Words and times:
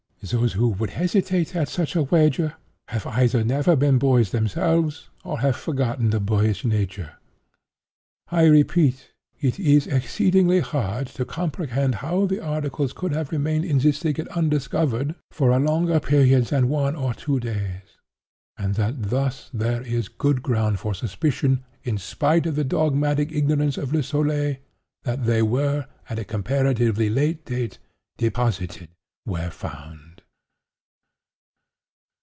Those 0.29 0.53
who 0.53 0.67
would 0.69 0.91
hesitate 0.91 1.55
at 1.55 1.67
such 1.67 1.95
a 1.95 2.03
wager, 2.03 2.53
have 2.89 3.07
either 3.07 3.43
never 3.43 3.75
been 3.75 3.97
boys 3.97 4.29
themselves, 4.29 5.09
or 5.23 5.39
have 5.39 5.55
forgotten 5.55 6.11
the 6.11 6.19
boyish 6.19 6.63
nature. 6.63 7.13
I 8.29 8.43
repeat—it 8.43 9.59
is 9.59 9.87
exceedingly 9.87 10.59
hard 10.59 11.07
to 11.17 11.25
comprehend 11.25 11.95
how 12.05 12.27
the 12.27 12.39
articles 12.39 12.93
could 12.93 13.11
have 13.13 13.31
remained 13.31 13.65
in 13.65 13.79
this 13.79 13.97
thicket 13.97 14.27
undiscovered, 14.27 15.15
for 15.31 15.49
a 15.49 15.57
longer 15.57 15.99
period 15.99 16.45
than 16.45 16.69
one 16.69 16.95
or 16.95 17.15
two 17.15 17.39
days; 17.39 17.97
and 18.57 18.75
that 18.75 19.09
thus 19.09 19.49
there 19.51 19.81
is 19.81 20.07
good 20.07 20.43
ground 20.43 20.77
for 20.79 20.93
suspicion, 20.93 21.63
in 21.81 21.97
spite 21.97 22.45
of 22.45 22.55
the 22.55 22.63
dogmatic 22.63 23.31
ignorance 23.31 23.75
of 23.75 23.91
Le 23.91 24.03
Soleil, 24.03 24.57
that 25.01 25.25
they 25.25 25.41
were, 25.41 25.87
at 26.11 26.19
a 26.19 26.23
comparatively 26.23 27.09
late 27.09 27.43
date, 27.43 27.79
deposited 28.19 28.89
where 29.23 29.49
found. 29.49 30.09